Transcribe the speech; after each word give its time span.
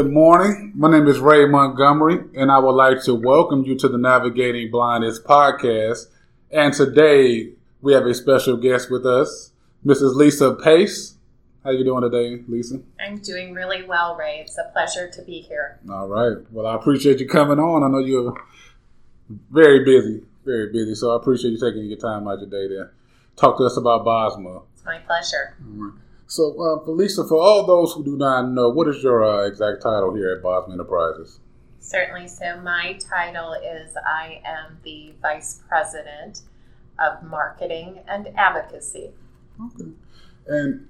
Good 0.00 0.14
morning. 0.14 0.72
My 0.74 0.90
name 0.90 1.06
is 1.08 1.18
Ray 1.18 1.44
Montgomery, 1.44 2.20
and 2.34 2.50
I 2.50 2.58
would 2.58 2.72
like 2.72 3.02
to 3.02 3.14
welcome 3.14 3.64
you 3.64 3.76
to 3.80 3.86
the 3.86 3.98
Navigating 3.98 4.70
Blindness 4.70 5.20
podcast. 5.20 6.06
And 6.50 6.72
today 6.72 7.50
we 7.82 7.92
have 7.92 8.06
a 8.06 8.14
special 8.14 8.56
guest 8.56 8.90
with 8.90 9.04
us, 9.04 9.52
Mrs. 9.84 10.14
Lisa 10.14 10.54
Pace. 10.54 11.16
How 11.62 11.72
you 11.72 11.84
doing 11.84 12.00
today, 12.00 12.42
Lisa? 12.48 12.80
I'm 12.98 13.18
doing 13.18 13.52
really 13.52 13.82
well, 13.82 14.16
Ray. 14.16 14.38
It's 14.40 14.56
a 14.56 14.72
pleasure 14.72 15.06
to 15.06 15.20
be 15.20 15.42
here. 15.42 15.78
All 15.90 16.08
right. 16.08 16.50
Well, 16.50 16.66
I 16.66 16.76
appreciate 16.76 17.20
you 17.20 17.28
coming 17.28 17.58
on. 17.58 17.82
I 17.82 17.88
know 17.88 17.98
you're 17.98 18.32
very 19.50 19.84
busy, 19.84 20.22
very 20.46 20.72
busy, 20.72 20.94
so 20.94 21.12
I 21.12 21.16
appreciate 21.16 21.50
you 21.50 21.58
taking 21.58 21.84
your 21.84 21.98
time 21.98 22.26
out 22.26 22.40
your 22.40 22.48
day 22.48 22.68
to 22.68 22.88
talk 23.36 23.58
to 23.58 23.64
us 23.64 23.76
about 23.76 24.06
Bosma. 24.06 24.62
It's 24.72 24.82
my 24.82 24.96
pleasure. 25.00 25.58
So, 26.30 26.50
uh, 26.62 26.84
for 26.84 26.92
Lisa, 26.92 27.26
for 27.26 27.40
all 27.40 27.66
those 27.66 27.92
who 27.92 28.04
do 28.04 28.16
not 28.16 28.52
know, 28.52 28.68
what 28.68 28.86
is 28.86 29.02
your 29.02 29.24
uh, 29.24 29.48
exact 29.48 29.82
title 29.82 30.14
here 30.14 30.30
at 30.30 30.44
Bosma 30.44 30.74
Enterprises? 30.74 31.40
Certainly. 31.80 32.28
So, 32.28 32.60
my 32.60 32.96
title 33.00 33.54
is 33.54 33.96
I 34.06 34.40
am 34.44 34.78
the 34.84 35.12
Vice 35.20 35.60
President 35.68 36.42
of 37.00 37.20
Marketing 37.24 37.98
and 38.06 38.28
Advocacy. 38.36 39.10
Okay. 39.60 39.90
And 40.46 40.86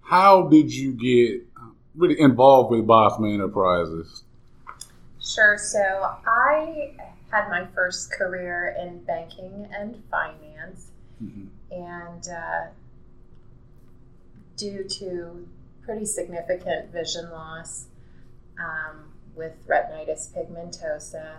how 0.00 0.48
did 0.48 0.72
you 0.72 0.92
get 0.92 1.46
really 1.94 2.18
involved 2.18 2.70
with 2.70 2.86
Bosma 2.86 3.34
Enterprises? 3.34 4.24
Sure. 5.22 5.58
So, 5.58 6.16
I 6.26 6.94
had 7.30 7.50
my 7.50 7.66
first 7.74 8.12
career 8.12 8.74
in 8.80 9.04
banking 9.04 9.68
and 9.78 10.02
finance. 10.10 10.86
Mm-hmm. 11.22 11.48
And 11.70 12.28
uh, 12.28 12.70
due 14.56 14.84
to 14.84 15.48
pretty 15.82 16.06
significant 16.06 16.92
vision 16.92 17.30
loss 17.30 17.86
um, 18.58 19.12
with 19.34 19.52
retinitis 19.66 20.32
pigmentosa, 20.32 21.36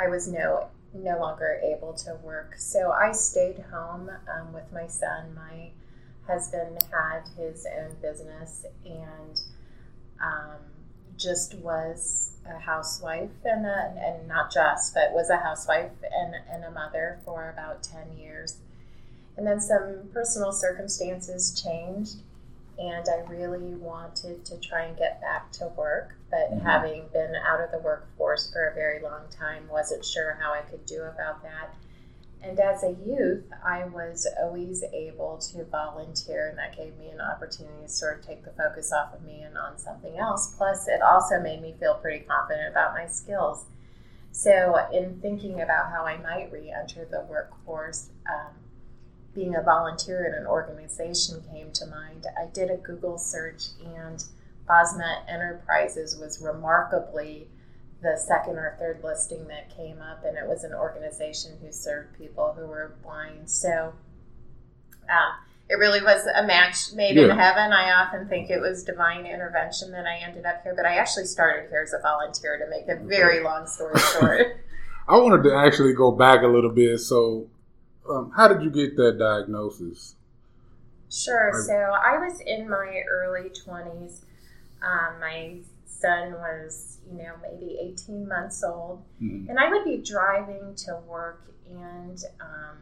I 0.00 0.08
was 0.08 0.28
no 0.28 0.68
no 0.92 1.18
longer 1.18 1.60
able 1.64 1.92
to 1.92 2.14
work. 2.22 2.54
So 2.56 2.92
I 2.92 3.10
stayed 3.12 3.64
home 3.72 4.10
um, 4.32 4.52
with 4.52 4.72
my 4.72 4.86
son. 4.86 5.34
My 5.34 5.70
husband 6.26 6.84
had 6.92 7.22
his 7.36 7.66
own 7.66 7.96
business 8.00 8.64
and 8.84 9.40
um, 10.22 10.60
just 11.18 11.54
was 11.54 12.32
a 12.46 12.58
housewife 12.60 13.30
and, 13.44 13.66
a, 13.66 13.94
and 13.98 14.28
not 14.28 14.52
just, 14.52 14.94
but 14.94 15.12
was 15.12 15.30
a 15.30 15.38
housewife 15.38 15.90
and, 16.12 16.34
and 16.50 16.64
a 16.64 16.70
mother 16.70 17.18
for 17.24 17.50
about 17.50 17.82
10 17.82 18.16
years. 18.16 18.58
And 19.36 19.46
then 19.46 19.60
some 19.60 20.10
personal 20.12 20.52
circumstances 20.52 21.60
changed 21.60 22.18
and 22.78 23.06
I 23.08 23.28
really 23.28 23.74
wanted 23.74 24.44
to 24.44 24.58
try 24.58 24.84
and 24.84 24.96
get 24.96 25.20
back 25.20 25.52
to 25.52 25.68
work. 25.76 26.14
But 26.30 26.50
mm-hmm. 26.50 26.66
having 26.66 27.04
been 27.12 27.34
out 27.36 27.60
of 27.60 27.70
the 27.70 27.78
workforce 27.78 28.50
for 28.52 28.68
a 28.68 28.74
very 28.74 29.00
long 29.02 29.22
time, 29.30 29.68
wasn't 29.68 30.04
sure 30.04 30.38
how 30.40 30.52
I 30.52 30.62
could 30.62 30.84
do 30.86 31.02
about 31.02 31.42
that. 31.42 31.74
And 32.42 32.60
as 32.60 32.82
a 32.82 32.94
youth, 33.06 33.44
I 33.64 33.84
was 33.84 34.26
always 34.38 34.84
able 34.92 35.38
to 35.38 35.64
volunteer, 35.64 36.48
and 36.48 36.58
that 36.58 36.76
gave 36.76 36.96
me 36.98 37.08
an 37.08 37.20
opportunity 37.20 37.82
to 37.82 37.88
sort 37.88 38.18
of 38.18 38.26
take 38.26 38.44
the 38.44 38.50
focus 38.50 38.92
off 38.92 39.14
of 39.14 39.22
me 39.22 39.40
and 39.40 39.56
on 39.56 39.78
something 39.78 40.18
else. 40.18 40.54
Plus, 40.58 40.86
it 40.86 41.00
also 41.00 41.40
made 41.40 41.62
me 41.62 41.74
feel 41.80 41.94
pretty 41.94 42.24
confident 42.26 42.70
about 42.70 42.92
my 42.92 43.06
skills. 43.06 43.64
So, 44.32 44.76
in 44.92 45.20
thinking 45.20 45.62
about 45.62 45.90
how 45.90 46.04
I 46.04 46.18
might 46.18 46.52
re 46.52 46.70
enter 46.70 47.06
the 47.10 47.24
workforce, 47.30 48.10
um, 48.28 48.52
being 49.34 49.56
a 49.56 49.62
volunteer 49.62 50.26
in 50.26 50.34
an 50.34 50.46
organization 50.46 51.42
came 51.52 51.72
to 51.72 51.86
mind. 51.86 52.26
I 52.38 52.46
did 52.52 52.70
a 52.70 52.76
Google 52.76 53.18
search, 53.18 53.68
and 53.84 54.22
Bosma 54.68 55.28
Enterprises 55.28 56.16
was 56.16 56.40
remarkably 56.40 57.48
the 58.02 58.16
second 58.16 58.56
or 58.56 58.76
third 58.78 59.02
listing 59.02 59.48
that 59.48 59.74
came 59.74 60.00
up, 60.00 60.24
and 60.24 60.36
it 60.36 60.46
was 60.46 60.62
an 60.62 60.72
organization 60.72 61.52
who 61.60 61.72
served 61.72 62.16
people 62.16 62.54
who 62.56 62.66
were 62.66 62.94
blind. 63.02 63.50
So 63.50 63.94
um, 65.10 65.32
it 65.68 65.74
really 65.74 66.02
was 66.02 66.26
a 66.26 66.46
match 66.46 66.92
made 66.94 67.16
yeah. 67.16 67.24
in 67.24 67.30
heaven. 67.30 67.72
I 67.72 67.92
often 67.92 68.28
think 68.28 68.50
it 68.50 68.60
was 68.60 68.84
divine 68.84 69.26
intervention 69.26 69.90
that 69.92 70.06
I 70.06 70.18
ended 70.18 70.44
up 70.44 70.62
here, 70.62 70.74
but 70.76 70.84
I 70.84 70.96
actually 70.96 71.26
started 71.26 71.70
here 71.70 71.82
as 71.82 71.94
a 71.94 72.00
volunteer 72.00 72.58
to 72.58 72.68
make 72.70 72.88
a 72.88 73.02
very 73.02 73.42
long 73.42 73.66
story 73.66 73.98
short. 73.98 74.60
I 75.08 75.16
wanted 75.16 75.42
to 75.48 75.54
actually 75.54 75.94
go 75.94 76.12
back 76.12 76.42
a 76.42 76.46
little 76.46 76.70
bit. 76.70 76.98
So 76.98 77.48
um, 78.08 78.32
how 78.36 78.48
did 78.48 78.62
you 78.62 78.70
get 78.70 78.96
that 78.96 79.18
diagnosis? 79.18 80.16
Sure. 81.10 81.52
so 81.66 81.74
I 81.74 82.18
was 82.18 82.40
in 82.40 82.68
my 82.68 83.02
early 83.08 83.50
20s. 83.50 84.22
Um, 84.82 85.20
my 85.20 85.58
son 85.86 86.32
was, 86.32 86.98
you 87.10 87.18
know, 87.18 87.34
maybe 87.40 87.78
18 87.80 88.28
months 88.28 88.64
old. 88.64 89.02
Mm-hmm. 89.22 89.48
And 89.48 89.58
I 89.58 89.68
would 89.70 89.84
be 89.84 89.98
driving 89.98 90.74
to 90.86 90.98
work, 91.06 91.54
and 91.70 92.18
um, 92.40 92.78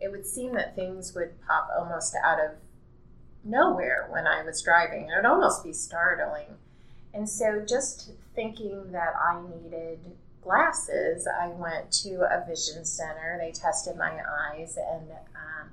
it 0.00 0.10
would 0.10 0.26
seem 0.26 0.52
that 0.54 0.76
things 0.76 1.14
would 1.14 1.40
pop 1.46 1.70
almost 1.76 2.14
out 2.22 2.38
of 2.38 2.50
nowhere 3.44 4.06
when 4.10 4.26
I 4.26 4.42
was 4.44 4.62
driving. 4.62 5.08
It 5.08 5.16
would 5.16 5.26
almost 5.26 5.64
be 5.64 5.72
startling. 5.72 6.58
And 7.14 7.28
so 7.28 7.64
just 7.66 8.12
thinking 8.34 8.92
that 8.92 9.14
I 9.16 9.40
needed 9.40 9.98
glasses, 10.42 11.26
I 11.26 11.48
went 11.48 11.92
to 12.02 12.22
a 12.22 12.44
vision 12.46 12.84
center. 12.84 13.38
They 13.40 13.52
tested 13.52 13.96
my 13.96 14.20
eyes, 14.52 14.76
and 14.76 15.10
um, 15.10 15.70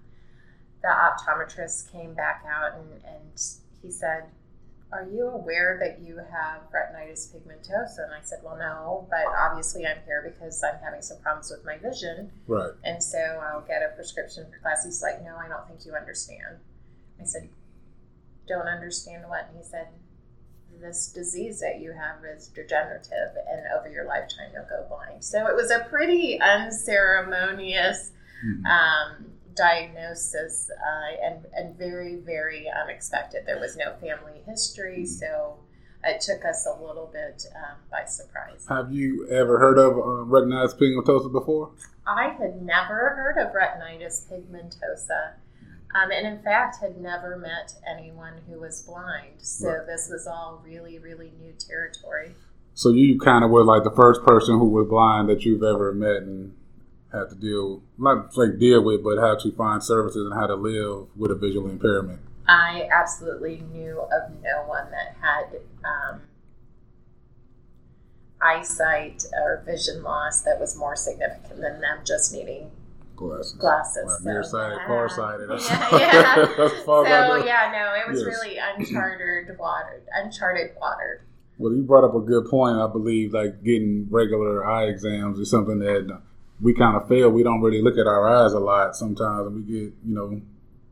the 0.82 0.88
optometrist 0.88 1.92
came 1.92 2.14
back 2.14 2.46
out 2.50 2.74
and, 2.76 3.02
and 3.06 3.42
he 3.82 3.92
said, 3.92 4.26
Are 4.94 5.08
you 5.12 5.28
aware 5.28 5.78
that 5.80 6.06
you 6.06 6.18
have 6.18 6.62
retinitis 6.72 7.34
pigmentosa? 7.34 8.06
And 8.06 8.14
I 8.14 8.22
said, 8.24 8.40
Well, 8.44 8.58
no, 8.58 9.08
but 9.10 9.26
obviously 9.38 9.86
I'm 9.86 9.98
here 10.06 10.34
because 10.34 10.64
I'm 10.64 10.80
having 10.82 11.02
some 11.02 11.20
problems 11.20 11.52
with 11.52 11.66
my 11.66 11.78
vision. 11.78 12.32
Right. 12.48 12.72
And 12.84 13.04
so 13.04 13.20
I'll 13.20 13.62
get 13.62 13.82
a 13.84 13.96
prescription 13.96 14.46
for 14.46 14.60
glasses. 14.62 14.86
He's 14.86 15.04
like, 15.04 15.24
No, 15.24 15.36
I 15.36 15.48
don't 15.48 15.68
think 15.68 15.86
you 15.86 15.94
understand. 15.96 16.58
I 17.20 17.26
said, 17.26 17.50
Don't 18.48 18.68
understand 18.68 19.24
what? 19.28 19.48
And 19.50 19.58
he 19.58 19.64
said, 19.64 19.88
this 20.82 21.12
disease 21.14 21.60
that 21.60 21.80
you 21.80 21.92
have 21.92 22.24
is 22.26 22.48
degenerative 22.48 23.36
and 23.50 23.62
over 23.78 23.90
your 23.90 24.06
lifetime 24.06 24.50
you'll 24.54 24.66
go 24.70 24.86
blind. 24.88 25.24
So 25.24 25.48
it 25.48 25.56
was 25.56 25.72
a 25.72 25.86
pretty 25.90 26.40
unceremonious 26.42 28.12
mm-hmm. 28.46 28.66
um, 28.66 29.26
diagnosis 29.56 30.72
uh, 30.72 31.26
and, 31.26 31.46
and 31.54 31.78
very, 31.78 32.16
very 32.16 32.68
unexpected. 32.70 33.44
There 33.46 33.60
was 33.60 33.76
no 33.76 33.94
family 34.00 34.42
history, 34.46 35.00
mm-hmm. 35.00 35.06
so 35.06 35.60
it 36.04 36.22
took 36.22 36.46
us 36.46 36.66
a 36.66 36.82
little 36.82 37.10
bit 37.12 37.46
um, 37.56 37.78
by 37.92 38.06
surprise. 38.06 38.66
Have 38.70 38.92
you 38.94 39.28
ever 39.30 39.60
heard 39.60 39.78
of 39.78 39.94
um, 39.94 40.30
retinitis 40.30 40.78
pigmentosa 40.80 41.32
before? 41.32 41.72
I 42.08 42.30
had 42.40 42.62
never 42.62 43.16
heard 43.16 43.38
of 43.38 43.54
retinitis 43.54 44.32
pigmentosa 44.32 45.34
um, 45.96 46.12
and 46.12 46.28
in 46.28 46.42
fact 46.44 46.78
had 46.82 47.00
never 47.02 47.38
met 47.38 47.74
anyone 47.90 48.34
who 48.48 48.60
was 48.60 48.82
blind. 48.82 49.36
So 49.40 49.70
right. 49.70 49.88
this 49.88 50.10
was 50.12 50.28
all 50.28 50.62
really, 50.64 51.00
really 51.00 51.32
new 51.40 51.54
territory. 51.54 52.36
So 52.74 52.90
you 52.90 53.20
kind 53.20 53.44
of 53.44 53.50
were 53.50 53.64
like 53.64 53.84
the 53.84 53.92
first 53.92 54.24
person 54.24 54.58
who 54.58 54.70
was 54.70 54.88
blind 54.88 55.30
that 55.30 55.44
you've 55.44 55.64
ever 55.64 55.94
met 55.94 56.18
and 56.18 56.56
had 57.12 57.30
to 57.30 57.36
deal, 57.36 57.82
not 57.98 58.38
like 58.38 58.60
deal 58.60 58.84
with, 58.84 59.04
but 59.04 59.20
how 59.20 59.36
to 59.36 59.52
find 59.54 59.84
services 59.84 60.30
and 60.30 60.40
how 60.40 60.48
to 60.48 60.56
live 60.56 61.08
with 61.16 61.32
a 61.32 61.36
visual 61.36 61.70
impairment. 61.70 62.20
I 62.48 62.88
absolutely 62.92 63.64
knew 63.72 64.00
of 64.00 64.32
no 64.42 64.64
one 64.66 64.90
that 64.92 65.16
had 65.22 65.60
um, 65.84 66.22
eyesight 68.42 69.26
or 69.34 69.64
vision 69.66 70.04
loss 70.04 70.42
that 70.42 70.60
was 70.60 70.78
more 70.78 70.96
significant 70.96 71.62
than 71.62 71.82
them 71.82 72.00
just 72.06 72.34
needing 72.34 72.72
glasses. 73.20 73.54
Glasses. 73.54 74.04
Well, 74.06 74.20
nearsighted, 74.24 74.80
yeah. 74.82 74.88
farsighted. 74.88 75.50
Yeah, 76.00 76.00
yeah. 76.00 76.70
so 76.86 77.04
yeah, 77.04 77.72
no, 77.74 77.94
it 78.02 78.10
was 78.10 78.22
yes. 78.22 78.26
really 78.26 78.58
uncharted 78.58 79.58
water. 79.58 80.02
Uncharted 80.14 80.72
water. 80.80 81.26
Well, 81.58 81.74
you 81.74 81.84
brought 81.84 82.06
up 82.06 82.16
a 82.16 82.22
good 82.22 82.50
point. 82.50 82.78
I 82.78 82.88
believe 82.88 83.34
like 83.34 83.64
getting 83.64 84.08
regular 84.10 84.66
eye 84.66 84.86
exams 84.86 85.40
is 85.40 85.52
something 85.52 85.80
that 85.80 86.22
we 86.62 86.74
kind 86.74 86.96
of 86.96 87.08
fail. 87.08 87.30
We 87.30 87.44
don't 87.44 87.62
really 87.62 87.82
look 87.82 87.98
at 87.98 88.08
our 88.08 88.28
eyes 88.30 88.54
a 88.54 88.60
lot 88.60 88.96
sometimes, 88.96 89.48
and 89.48 89.56
we 89.56 89.62
get 89.64 89.94
you 90.06 90.16
know 90.16 90.42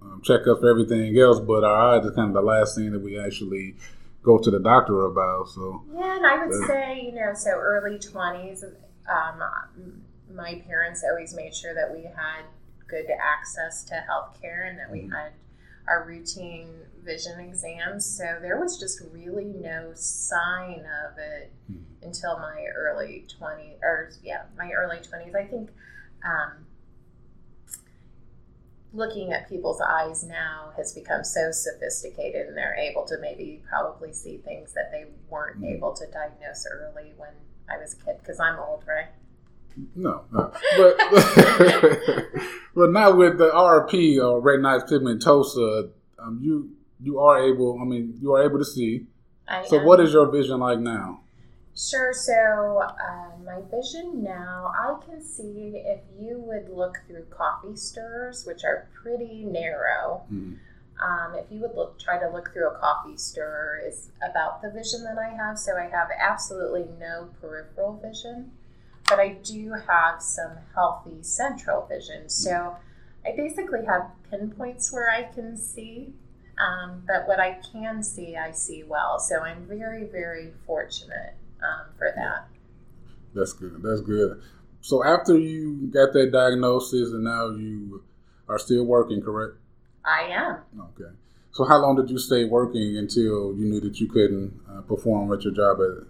um, 0.02 0.22
checkups 0.24 0.60
for 0.60 0.70
everything 0.70 1.18
else, 1.18 1.40
but 1.40 1.64
our 1.64 1.96
eyes 1.96 2.06
is 2.06 2.16
kind 2.16 2.30
of 2.30 2.34
the 2.34 2.42
last 2.42 2.76
thing 2.76 2.92
that 2.92 3.00
we 3.00 3.18
actually 3.18 3.76
go 4.24 4.38
to 4.38 4.52
the 4.52 4.60
doctor 4.60 5.06
about. 5.06 5.48
So 5.48 5.84
yeah, 5.94 6.18
and 6.18 6.26
I 6.26 6.46
would 6.46 6.64
uh, 6.64 6.68
say 6.68 7.02
you 7.06 7.14
know 7.14 7.34
so 7.34 7.52
early 7.52 7.98
twenties. 8.00 8.64
Um, 8.64 10.02
my 10.34 10.62
parents 10.68 11.04
always 11.10 11.34
made 11.34 11.56
sure 11.56 11.74
that 11.74 11.92
we 11.94 12.04
had 12.04 12.44
good 12.88 13.08
access 13.20 13.84
to 13.86 13.96
health 13.96 14.38
care 14.42 14.64
and 14.64 14.80
that 14.80 14.92
we 14.92 15.00
mm-hmm. 15.00 15.12
had 15.12 15.32
our 15.88 16.06
routine 16.06 16.70
vision 17.04 17.40
exams. 17.40 18.06
So 18.06 18.38
there 18.42 18.60
was 18.60 18.80
just 18.80 19.02
really 19.12 19.46
no 19.46 19.92
sign 19.94 20.86
of 21.06 21.18
it 21.18 21.52
mm-hmm. 21.72 22.06
until 22.06 22.38
my 22.40 22.66
early 22.76 23.26
20s, 23.40 23.82
or 23.82 24.12
yeah, 24.24 24.44
my 24.58 24.72
early 24.72 24.98
20s. 24.98 25.36
I 25.36 25.46
think 25.46 25.70
um, 26.26 26.66
looking 28.94 29.32
at 29.32 29.48
people's 29.48 29.82
eyes 29.82 30.24
now 30.24 30.72
has 30.76 30.94
become 30.94 31.24
so 31.24 31.52
sophisticated 31.52 32.48
and 32.48 32.58
they're 32.58 32.76
able 32.76 33.06
to 33.06 33.18
maybe 33.20 33.62
probably 33.70 34.14
see 34.14 34.38
things 34.38 34.74
that 34.74 34.92
they 34.92 35.06
weren't 35.30 35.62
mm. 35.62 35.76
able 35.76 35.94
to 35.94 36.06
diagnose 36.12 36.66
early 36.72 37.14
when 37.18 37.32
I 37.70 37.78
was 37.78 37.94
a 37.94 37.98
kid 37.98 38.18
because 38.20 38.40
I'm 38.40 38.60
old, 38.60 38.84
right? 38.88 39.10
No, 39.96 40.24
no. 40.32 40.52
but 40.78 40.98
but 42.76 42.90
now 42.92 43.14
with 43.14 43.38
the 43.38 43.50
RP 43.54 44.18
or 44.18 44.42
retinitis 44.42 44.90
pigmentosa, 44.90 45.92
um, 46.20 46.40
you 46.42 46.72
you 47.02 47.20
are 47.20 47.40
able. 47.40 47.80
I 47.82 47.86
mean, 47.86 48.18
you 48.22 48.34
are 48.34 48.44
able 48.44 48.58
to 48.58 48.66
see. 48.66 49.06
I 49.48 49.66
so, 49.66 49.80
am. 49.80 49.86
what 49.86 50.00
is 50.00 50.14
your 50.14 50.30
vision 50.32 50.60
like 50.60 50.80
now? 50.80 51.22
Sure. 51.78 52.12
So, 52.12 52.82
uh, 52.84 53.38
my 53.46 53.62
vision 53.70 54.24
now, 54.24 54.72
I 54.76 54.96
can 55.06 55.22
see 55.22 55.84
if 55.86 56.00
you 56.20 56.40
would 56.40 56.70
look 56.70 56.98
through 57.08 57.26
coffee 57.26 57.76
stirrers, 57.76 58.46
which 58.46 58.64
are 58.64 58.90
pretty 59.04 59.44
narrow. 59.44 60.24
Mm-hmm. 60.34 60.56
Um, 61.00 61.36
if 61.36 61.46
you 61.52 61.60
would 61.62 61.76
look, 61.76 62.00
try 62.00 62.18
to 62.18 62.28
look 62.30 62.52
through 62.52 62.70
a 62.70 62.80
coffee 62.80 63.16
stirrer, 63.16 63.80
is 63.86 64.10
about 64.28 64.64
the 64.64 64.72
vision 64.72 65.04
that 65.04 65.20
I 65.20 65.36
have. 65.36 65.60
So, 65.60 65.78
I 65.78 65.84
have 65.84 66.08
absolutely 66.20 66.86
no 67.00 67.30
peripheral 67.40 68.02
vision, 68.04 68.52
but 69.10 69.20
I 69.20 69.38
do 69.44 69.74
have 69.88 70.22
some 70.22 70.52
healthy 70.76 71.22
central 71.22 71.86
vision. 71.86 72.30
So, 72.30 72.76
I 73.28 73.36
basically 73.36 73.86
have 73.86 74.10
pinpoints 74.30 74.92
where 74.94 75.10
I 75.10 75.24
can 75.24 75.58
see. 75.58 76.14
Um, 76.58 77.04
but 77.06 77.28
what 77.28 77.40
I 77.40 77.60
can 77.72 78.02
see, 78.02 78.36
I 78.36 78.52
see 78.52 78.84
well. 78.84 79.20
So 79.20 79.42
I'm 79.42 79.68
very, 79.68 80.06
very 80.06 80.54
fortunate 80.66 81.36
um, 81.62 81.88
for 81.98 82.12
that. 82.16 82.48
That's 83.36 83.54
good. 83.54 83.82
That's 83.84 84.02
good. 84.02 84.42
So 84.82 85.04
after 85.04 85.38
you 85.38 85.90
got 85.94 86.14
that 86.14 86.32
diagnosis 86.32 87.12
and 87.12 87.24
now 87.24 87.50
you 87.50 88.04
are 88.48 88.58
still 88.58 88.86
working, 88.86 89.22
correct? 89.22 89.56
I 90.06 90.30
am. 90.32 90.58
Okay. 90.80 91.12
So 91.52 91.66
how 91.66 91.78
long 91.78 91.96
did 91.96 92.10
you 92.10 92.18
stay 92.18 92.46
working 92.46 92.98
until 92.98 93.56
you 93.56 93.66
knew 93.66 93.82
that 93.82 94.00
you 94.00 94.08
couldn't 94.08 94.60
uh, 94.72 94.82
perform 94.82 95.32
at 95.34 95.44
your 95.44 95.54
job 95.54 95.78
at, 95.82 96.08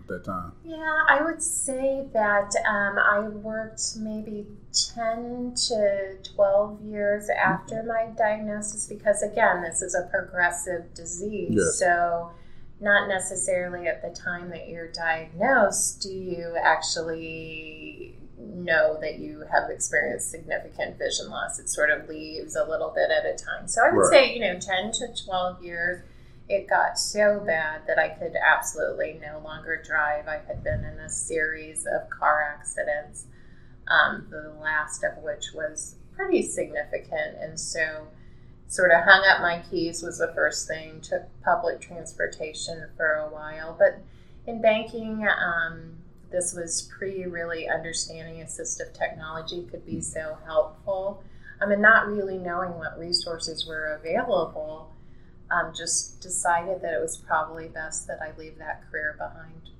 at 0.00 0.08
that 0.08 0.24
time? 0.24 0.52
Yeah, 0.64 0.98
I 1.08 1.22
would 1.22 1.42
say 1.42 2.06
that 2.12 2.52
um, 2.66 2.98
I 2.98 3.20
worked 3.20 3.96
maybe 3.96 4.46
10 4.94 5.54
to 5.68 6.16
12 6.34 6.82
years 6.82 7.28
after 7.28 7.82
my 7.82 8.08
diagnosis 8.16 8.86
because, 8.86 9.22
again, 9.22 9.62
this 9.62 9.82
is 9.82 9.94
a 9.94 10.08
progressive 10.10 10.94
disease. 10.94 11.52
Yes. 11.52 11.78
So 11.78 12.32
not 12.80 13.08
necessarily 13.08 13.86
at 13.86 14.02
the 14.02 14.10
time 14.10 14.50
that 14.50 14.68
you're 14.68 14.90
diagnosed 14.90 16.02
do 16.02 16.12
you 16.12 16.56
actually 16.60 18.18
know 18.38 18.98
that 19.00 19.18
you 19.18 19.44
have 19.50 19.70
experienced 19.70 20.30
significant 20.30 20.98
vision 20.98 21.30
loss. 21.30 21.58
It 21.58 21.68
sort 21.68 21.90
of 21.90 22.08
leaves 22.08 22.56
a 22.56 22.64
little 22.64 22.92
bit 22.94 23.10
at 23.10 23.24
a 23.24 23.36
time. 23.36 23.68
So 23.68 23.82
I 23.82 23.90
would 23.90 23.98
right. 23.98 24.12
say, 24.12 24.34
you 24.34 24.40
know, 24.40 24.58
10 24.58 24.92
to 24.92 25.24
12 25.24 25.64
years, 25.64 26.02
it 26.48 26.68
got 26.68 26.98
so 26.98 27.42
bad 27.44 27.82
that 27.86 27.98
I 27.98 28.08
could 28.08 28.34
absolutely 28.36 29.18
no 29.20 29.40
longer 29.42 29.80
drive. 29.82 30.28
I 30.28 30.40
had 30.46 30.62
been 30.62 30.84
in 30.84 30.98
a 30.98 31.08
series 31.08 31.86
of 31.86 32.10
car 32.10 32.42
accidents, 32.42 33.26
um, 33.88 34.26
the 34.30 34.52
last 34.60 35.02
of 35.04 35.22
which 35.22 35.52
was 35.54 35.96
pretty 36.14 36.42
significant. 36.42 37.36
And 37.40 37.58
so 37.58 38.08
sort 38.68 38.90
of 38.90 39.04
hung 39.04 39.24
up 39.26 39.40
my 39.40 39.62
keys 39.70 40.02
was 40.02 40.18
the 40.18 40.32
first 40.34 40.66
thing 40.66 41.00
took 41.00 41.22
public 41.42 41.80
transportation 41.80 42.88
for 42.96 43.14
a 43.14 43.28
while 43.28 43.76
but 43.78 44.00
in 44.50 44.60
banking 44.60 45.24
um, 45.28 45.96
this 46.32 46.54
was 46.54 46.90
pre 46.98 47.24
really 47.26 47.68
understanding 47.68 48.42
assistive 48.42 48.92
technology 48.94 49.68
could 49.70 49.84
be 49.84 50.00
so 50.00 50.38
helpful 50.46 51.22
I 51.60 51.66
mean, 51.66 51.80
not 51.80 52.08
really 52.08 52.38
knowing 52.38 52.74
what 52.74 52.98
resources 52.98 53.66
were 53.66 53.94
available 53.94 54.90
um, 55.54 55.72
just 55.74 56.20
decided 56.20 56.82
that 56.82 56.94
it 56.94 57.00
was 57.00 57.16
probably 57.16 57.68
best 57.68 58.06
that 58.06 58.18
I 58.20 58.36
leave 58.38 58.58
that 58.58 58.82
career 58.90 59.16
behind. 59.18 59.70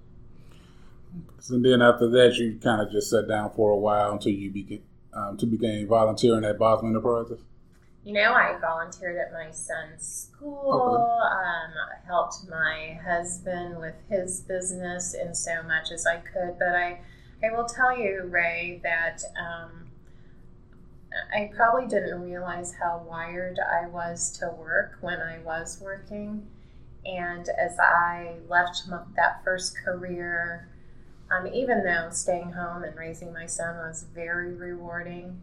And 1.48 1.64
then 1.64 1.82
after 1.82 2.08
that, 2.10 2.36
you 2.36 2.58
kind 2.62 2.80
of 2.80 2.90
just 2.90 3.10
sat 3.10 3.28
down 3.28 3.50
for 3.50 3.70
a 3.70 3.76
while 3.76 4.12
until 4.12 4.32
you 4.32 4.50
began 4.50 4.82
um, 5.12 5.36
to 5.38 5.46
begin 5.46 5.86
volunteering 5.86 6.44
at 6.44 6.58
Bosma 6.58 6.88
Enterprises 6.88 7.40
you 8.04 8.12
know, 8.12 8.34
I 8.34 8.58
volunteered 8.60 9.16
at 9.16 9.32
my 9.32 9.50
son's 9.50 10.06
school, 10.06 11.08
okay. 11.20 11.36
um, 11.36 11.72
helped 12.06 12.46
my 12.50 13.00
husband 13.02 13.78
with 13.78 13.94
his 14.10 14.42
business 14.42 15.14
in 15.14 15.34
so 15.34 15.62
much 15.62 15.90
as 15.90 16.06
I 16.06 16.16
could. 16.16 16.58
But 16.58 16.76
I, 16.76 17.00
I 17.42 17.50
will 17.50 17.64
tell 17.64 17.98
you, 17.98 18.28
Ray, 18.30 18.80
that 18.82 19.22
um, 19.38 19.83
I 21.32 21.50
probably 21.54 21.88
didn't 21.88 22.20
realize 22.22 22.74
how 22.74 23.04
wired 23.08 23.58
I 23.58 23.86
was 23.86 24.36
to 24.38 24.48
work 24.48 24.98
when 25.00 25.20
I 25.20 25.38
was 25.44 25.80
working. 25.80 26.46
And 27.06 27.48
as 27.48 27.78
I 27.78 28.36
left 28.48 28.84
that 29.16 29.44
first 29.44 29.76
career, 29.84 30.68
um, 31.30 31.46
even 31.46 31.84
though 31.84 32.08
staying 32.10 32.52
home 32.52 32.82
and 32.84 32.96
raising 32.96 33.32
my 33.32 33.46
son 33.46 33.76
was 33.76 34.04
very 34.14 34.54
rewarding, 34.54 35.40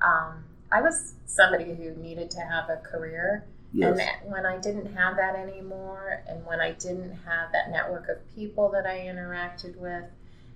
um, 0.00 0.44
I 0.72 0.80
was 0.80 1.14
somebody 1.26 1.74
who 1.74 1.94
needed 1.96 2.30
to 2.32 2.40
have 2.40 2.68
a 2.68 2.76
career. 2.76 3.46
Yes. 3.72 3.98
And 3.98 4.32
when 4.32 4.46
I 4.46 4.58
didn't 4.58 4.94
have 4.94 5.16
that 5.16 5.36
anymore, 5.36 6.22
and 6.28 6.44
when 6.44 6.60
I 6.60 6.72
didn't 6.72 7.12
have 7.24 7.52
that 7.52 7.70
network 7.70 8.08
of 8.08 8.18
people 8.34 8.68
that 8.70 8.86
I 8.86 8.98
interacted 8.98 9.76
with, 9.76 10.04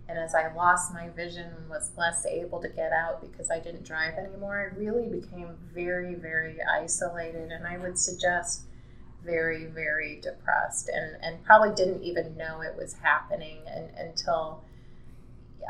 and 0.09 0.19
as 0.19 0.35
I 0.35 0.53
lost 0.55 0.93
my 0.93 1.09
vision 1.09 1.51
and 1.56 1.69
was 1.69 1.91
less 1.97 2.27
able 2.27 2.61
to 2.61 2.69
get 2.69 2.93
out 2.93 3.23
because 3.23 3.51
I 3.51 3.59
didn't 3.59 3.85
drive 3.85 4.15
anymore, 4.15 4.71
I 4.71 4.79
really 4.79 5.09
became 5.09 5.56
very, 5.73 6.15
very 6.15 6.59
isolated. 6.62 7.51
And 7.51 7.67
I 7.67 7.79
would 7.79 7.99
suggest 7.99 8.62
very, 9.25 9.65
very 9.65 10.21
depressed 10.21 10.91
and, 10.91 11.17
and 11.23 11.43
probably 11.45 11.75
didn't 11.75 12.03
even 12.03 12.37
know 12.37 12.61
it 12.61 12.77
was 12.77 12.97
happening 13.03 13.61
and, 13.67 13.89
until 13.97 14.62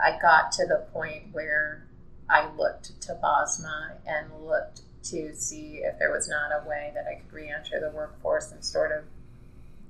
I 0.02 0.18
got 0.20 0.50
to 0.52 0.66
the 0.66 0.84
point 0.92 1.26
where 1.32 1.86
I 2.28 2.48
looked 2.56 3.00
to 3.02 3.18
Bosma 3.22 3.92
and 4.04 4.44
looked 4.44 4.80
to 5.04 5.34
see 5.36 5.82
if 5.84 5.98
there 5.98 6.10
was 6.10 6.28
not 6.28 6.50
a 6.50 6.68
way 6.68 6.90
that 6.94 7.06
I 7.06 7.20
could 7.20 7.32
re-enter 7.32 7.78
the 7.78 7.90
workforce 7.94 8.50
and 8.50 8.64
sort 8.64 8.90
of 8.90 9.04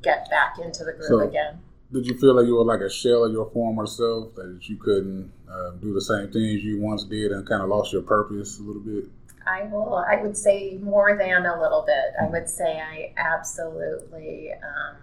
get 0.03 0.29
back 0.29 0.59
into 0.59 0.85
the 0.85 0.93
group 0.93 1.09
so, 1.09 1.21
again. 1.21 1.61
Did 1.95 2.07
you 2.07 2.19
feel 2.19 2.35
like 2.35 2.47
you 2.47 2.57
were 2.57 2.65
like 2.65 2.81
a 2.81 2.91
shell 2.91 3.25
of 3.25 3.33
your 3.33 3.49
former 3.51 3.87
self, 3.87 4.35
that 4.35 4.59
you 4.63 4.77
couldn't 4.77 5.33
uh, 5.49 5.71
do 5.81 5.95
the 5.95 6.01
same 6.01 6.27
things 6.33 6.65
you 6.65 6.81
once 6.81 7.05
did, 7.05 7.31
and 7.31 7.47
kind 7.47 7.63
of 7.63 7.69
lost 7.69 7.93
your 7.93 8.03
purpose 8.03 8.59
a 8.59 8.63
little 8.63 8.83
bit? 8.83 9.05
I 9.47 9.63
will. 9.65 9.95
I 9.95 10.21
would 10.21 10.37
say 10.37 10.77
more 10.83 11.17
than 11.17 11.47
a 11.47 11.61
little 11.61 11.85
bit. 11.87 12.15
I 12.21 12.27
would 12.27 12.49
say 12.49 12.81
I 12.81 13.13
absolutely 13.17 14.51
um, 14.55 14.97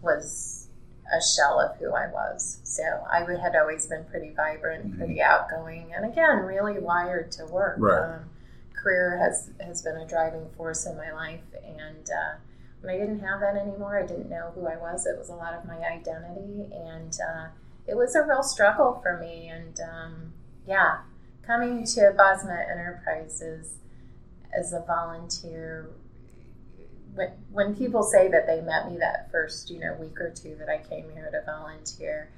was 0.00 0.68
a 1.12 1.20
shell 1.20 1.60
of 1.60 1.76
who 1.76 1.92
I 1.92 2.10
was. 2.10 2.58
So 2.64 2.82
I 2.82 3.18
had 3.42 3.54
always 3.54 3.86
been 3.86 4.04
pretty 4.04 4.30
vibrant, 4.30 4.86
mm-hmm. 4.86 4.98
pretty 4.98 5.20
outgoing, 5.20 5.92
and 5.94 6.10
again, 6.10 6.38
really 6.38 6.78
wired 6.78 7.32
to 7.32 7.44
work. 7.44 7.76
Right. 7.78 8.14
Um, 8.14 8.30
career 8.74 9.18
has 9.18 9.50
has 9.60 9.82
been 9.82 9.96
a 9.96 10.06
driving 10.06 10.48
force 10.56 10.86
in 10.86 10.96
my 10.96 11.12
life, 11.12 11.44
and 11.66 12.08
uh, 12.08 12.36
when 12.84 12.94
I 12.94 12.98
didn't 12.98 13.20
have 13.20 13.40
that 13.40 13.56
anymore, 13.56 13.98
I 13.98 14.06
didn't 14.06 14.28
know 14.28 14.52
who 14.54 14.66
I 14.66 14.76
was. 14.76 15.06
It 15.06 15.18
was 15.18 15.30
a 15.30 15.34
lot 15.34 15.54
of 15.54 15.64
my 15.64 15.78
identity, 15.78 16.66
and 16.72 17.16
uh, 17.26 17.46
it 17.86 17.96
was 17.96 18.14
a 18.14 18.22
real 18.22 18.42
struggle 18.42 19.00
for 19.02 19.18
me. 19.18 19.48
And 19.48 19.78
um, 19.80 20.32
yeah, 20.66 20.98
coming 21.46 21.84
to 21.86 22.14
Bosma 22.16 22.70
Enterprises 22.70 23.74
as 24.56 24.72
a 24.72 24.80
volunteer 24.80 25.90
when 27.14 27.30
when 27.50 27.76
people 27.76 28.02
say 28.02 28.28
that 28.28 28.46
they 28.46 28.60
met 28.60 28.90
me 28.90 28.98
that 28.98 29.30
first 29.30 29.70
you 29.70 29.78
know 29.78 29.94
week 29.94 30.20
or 30.20 30.30
two 30.30 30.56
that 30.56 30.68
I 30.68 30.78
came 30.78 31.10
here 31.10 31.30
to 31.30 31.42
volunteer, 31.44 32.28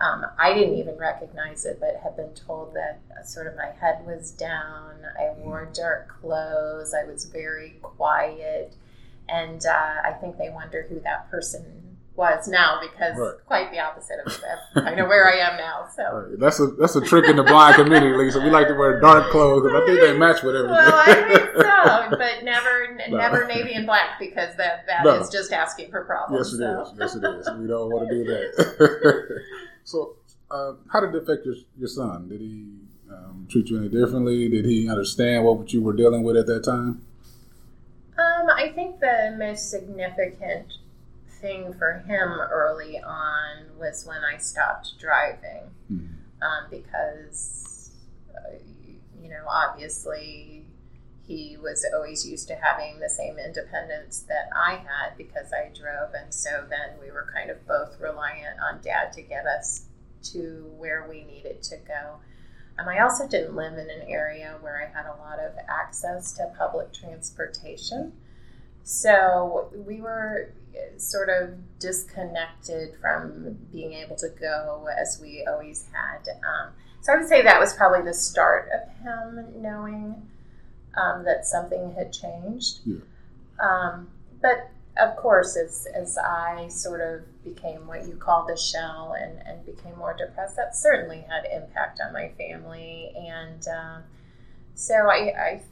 um, 0.00 0.24
I 0.38 0.54
didn't 0.54 0.76
even 0.78 0.96
recognize 0.96 1.64
it, 1.64 1.78
but 1.80 2.00
had 2.02 2.16
been 2.16 2.34
told 2.34 2.74
that 2.74 3.00
uh, 3.10 3.24
sort 3.24 3.46
of 3.46 3.56
my 3.56 3.70
head 3.80 4.06
was 4.06 4.30
down. 4.30 4.94
I 5.18 5.32
wore 5.38 5.68
dark 5.72 6.20
clothes. 6.20 6.94
I 6.94 7.04
was 7.04 7.24
very 7.24 7.76
quiet, 7.82 8.74
and 9.28 9.64
uh, 9.66 10.02
I 10.04 10.12
think 10.20 10.38
they 10.38 10.50
wonder 10.50 10.86
who 10.88 11.00
that 11.00 11.30
person 11.30 11.88
was 12.18 12.48
now 12.48 12.80
because 12.82 13.16
right. 13.16 13.34
quite 13.46 13.70
the 13.70 13.78
opposite 13.78 14.18
of 14.26 14.40
that, 14.40 14.84
kind 14.84 14.98
of 14.98 15.06
where 15.06 15.32
I 15.32 15.36
am 15.36 15.56
now. 15.56 15.86
So 15.94 16.02
right. 16.02 16.38
that's 16.38 16.58
a 16.58 16.66
that's 16.66 16.96
a 16.96 17.00
trick 17.00 17.26
in 17.26 17.36
the 17.36 17.44
blind 17.44 17.76
community, 17.76 18.14
Lisa. 18.14 18.40
We 18.40 18.50
like 18.50 18.66
to 18.66 18.74
wear 18.74 19.00
dark 19.00 19.30
clothes, 19.30 19.64
and 19.64 19.76
I 19.76 19.86
think 19.86 20.00
they 20.00 20.18
match 20.18 20.42
with 20.42 20.56
everything. 20.56 20.76
Well, 20.76 20.94
I 20.94 21.14
think 21.14 21.50
so, 21.56 22.16
but 22.18 22.44
never 22.44 22.98
no. 23.08 23.16
never 23.16 23.46
navy 23.46 23.72
and 23.74 23.86
black 23.86 24.18
because 24.18 24.54
that 24.56 24.84
that 24.88 25.04
no. 25.04 25.20
is 25.20 25.30
just 25.30 25.52
asking 25.52 25.90
for 25.90 26.04
problems. 26.04 26.52
Yes, 26.52 26.54
it 26.54 26.58
so. 26.58 26.82
is. 26.82 26.98
Yes, 26.98 27.14
it 27.14 27.24
is. 27.24 27.58
We 27.58 27.66
don't 27.68 27.90
want 27.90 28.08
to 28.08 28.14
do 28.14 28.24
that. 28.24 29.42
so, 29.84 30.16
uh, 30.50 30.72
how 30.92 31.00
did 31.00 31.14
it 31.14 31.22
affect 31.22 31.46
your 31.46 31.54
your 31.78 31.88
son? 31.88 32.28
Did 32.28 32.40
he 32.40 32.66
um, 33.10 33.46
treat 33.48 33.68
you 33.68 33.78
any 33.78 33.88
differently? 33.88 34.48
Did 34.48 34.64
he 34.64 34.90
understand 34.90 35.44
what 35.44 35.72
you 35.72 35.82
were 35.82 35.94
dealing 35.94 36.24
with 36.24 36.36
at 36.36 36.46
that 36.46 36.64
time? 36.64 37.02
I 38.58 38.70
think 38.70 38.98
the 38.98 39.36
most 39.38 39.70
significant 39.70 40.72
thing 41.40 41.74
for 41.74 42.04
him 42.08 42.40
early 42.40 42.98
on 42.98 43.78
was 43.78 44.04
when 44.04 44.24
I 44.24 44.38
stopped 44.38 44.98
driving 44.98 45.70
mm-hmm. 45.90 46.42
um, 46.42 46.64
because, 46.68 47.92
uh, 48.34 48.56
you 49.22 49.28
know, 49.28 49.44
obviously 49.48 50.64
he 51.24 51.56
was 51.62 51.86
always 51.94 52.26
used 52.26 52.48
to 52.48 52.56
having 52.56 52.98
the 52.98 53.08
same 53.08 53.38
independence 53.38 54.24
that 54.28 54.48
I 54.52 54.72
had 54.72 55.16
because 55.16 55.52
I 55.52 55.70
drove. 55.72 56.14
And 56.14 56.34
so 56.34 56.66
then 56.68 56.98
we 57.00 57.12
were 57.12 57.30
kind 57.32 57.50
of 57.50 57.64
both 57.64 58.00
reliant 58.00 58.58
on 58.60 58.80
dad 58.82 59.12
to 59.12 59.22
get 59.22 59.46
us 59.46 59.84
to 60.32 60.68
where 60.76 61.06
we 61.08 61.22
needed 61.22 61.62
to 61.62 61.76
go. 61.76 62.16
Um, 62.76 62.88
I 62.88 62.98
also 63.00 63.28
didn't 63.28 63.54
live 63.54 63.74
in 63.74 63.88
an 63.88 64.08
area 64.08 64.56
where 64.60 64.82
I 64.82 64.96
had 64.96 65.06
a 65.06 65.16
lot 65.18 65.38
of 65.38 65.52
access 65.68 66.32
to 66.32 66.52
public 66.58 66.92
transportation. 66.92 68.14
So 68.88 69.68
we 69.86 70.00
were 70.00 70.54
sort 70.96 71.28
of 71.28 71.78
disconnected 71.78 72.94
from 73.02 73.58
being 73.70 73.92
able 73.92 74.16
to 74.16 74.30
go 74.30 74.88
as 74.98 75.20
we 75.20 75.46
always 75.46 75.84
had. 75.92 76.26
Um, 76.26 76.72
so 77.02 77.12
I 77.12 77.18
would 77.18 77.28
say 77.28 77.42
that 77.42 77.60
was 77.60 77.74
probably 77.74 78.00
the 78.00 78.14
start 78.14 78.70
of 78.72 78.88
him 79.02 79.60
knowing 79.60 80.26
um, 80.96 81.22
that 81.26 81.44
something 81.44 81.92
had 81.98 82.14
changed. 82.14 82.80
Yeah. 82.86 83.00
Um, 83.60 84.08
but 84.40 84.70
of 84.98 85.16
course, 85.16 85.54
as, 85.58 85.86
as 85.94 86.16
I 86.16 86.68
sort 86.68 87.02
of 87.02 87.44
became 87.44 87.86
what 87.86 88.06
you 88.08 88.16
called 88.16 88.48
a 88.50 88.56
shell 88.56 89.14
and, 89.20 89.38
and 89.46 89.66
became 89.66 89.98
more 89.98 90.16
depressed, 90.16 90.56
that 90.56 90.74
certainly 90.74 91.26
had 91.28 91.44
impact 91.44 92.00
on 92.00 92.14
my 92.14 92.30
family. 92.38 93.12
And 93.14 93.68
uh, 93.68 93.98
so 94.74 94.94
I, 94.94 95.34
I, 95.38 95.62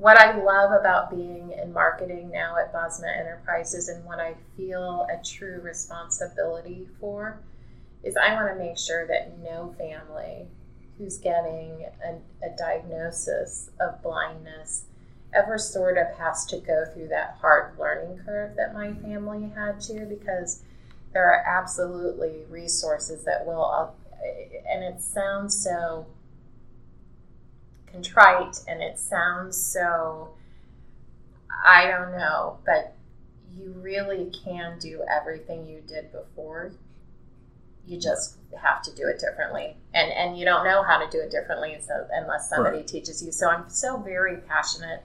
what 0.00 0.18
I 0.18 0.34
love 0.42 0.72
about 0.72 1.10
being 1.10 1.52
in 1.52 1.74
marketing 1.74 2.30
now 2.30 2.56
at 2.56 2.72
Bosma 2.72 3.14
Enterprises 3.18 3.88
and 3.88 4.02
what 4.06 4.18
I 4.18 4.34
feel 4.56 5.06
a 5.12 5.22
true 5.22 5.60
responsibility 5.60 6.88
for 6.98 7.38
is 8.02 8.16
I 8.16 8.32
want 8.32 8.48
to 8.56 8.64
make 8.64 8.78
sure 8.78 9.06
that 9.06 9.38
no 9.40 9.74
family 9.76 10.48
who's 10.96 11.18
getting 11.18 11.84
a, 12.02 12.46
a 12.46 12.56
diagnosis 12.56 13.68
of 13.78 14.02
blindness 14.02 14.84
ever 15.34 15.58
sort 15.58 15.98
of 15.98 16.06
has 16.18 16.46
to 16.46 16.58
go 16.58 16.86
through 16.94 17.08
that 17.08 17.36
hard 17.38 17.78
learning 17.78 18.20
curve 18.24 18.56
that 18.56 18.72
my 18.72 18.94
family 18.94 19.50
had 19.54 19.80
to 19.80 20.06
because 20.06 20.62
there 21.12 21.30
are 21.30 21.44
absolutely 21.46 22.44
resources 22.48 23.22
that 23.24 23.44
will 23.44 23.64
uh, 23.64 23.90
and 24.70 24.82
it 24.82 25.02
sounds 25.02 25.62
so 25.62 26.06
contrite 27.92 28.56
and 28.68 28.82
it 28.82 28.98
sounds 28.98 29.56
so 29.60 30.30
i 31.64 31.86
don't 31.86 32.12
know 32.12 32.58
but 32.64 32.94
you 33.56 33.72
really 33.80 34.30
can 34.44 34.78
do 34.78 35.02
everything 35.10 35.66
you 35.66 35.80
did 35.86 36.10
before 36.12 36.72
you 37.86 37.98
just 37.98 38.36
have 38.62 38.82
to 38.82 38.94
do 38.94 39.06
it 39.08 39.18
differently 39.18 39.76
and 39.94 40.10
and 40.12 40.38
you 40.38 40.44
don't 40.44 40.64
know 40.64 40.82
how 40.82 40.98
to 40.98 41.10
do 41.10 41.20
it 41.22 41.30
differently 41.30 41.76
so 41.80 42.06
unless 42.12 42.48
somebody 42.48 42.78
Right. 42.78 42.86
teaches 42.86 43.22
you 43.24 43.32
so 43.32 43.48
i'm 43.48 43.68
so 43.68 43.96
very 43.96 44.36
passionate 44.38 45.02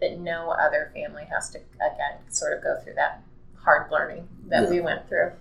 that 0.00 0.18
no 0.20 0.50
other 0.50 0.90
family 0.94 1.24
has 1.24 1.50
to 1.50 1.58
again 1.76 2.18
sort 2.28 2.52
of 2.56 2.62
go 2.62 2.78
through 2.82 2.94
that 2.94 3.22
hard 3.64 3.90
learning 3.90 4.28
that 4.48 4.64
Yeah. 4.64 4.70
we 4.70 4.80
went 4.80 5.08
through 5.08 5.32